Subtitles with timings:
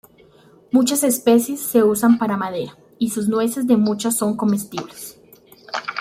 [0.71, 5.19] Muchas especies se usan para madera, y sus nueces de muchas son comestibles.